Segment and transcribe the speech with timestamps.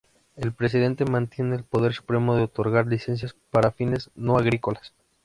[0.35, 4.95] El presidente mantiene el poder supremo de otorgar licencias para fines no agrícolas.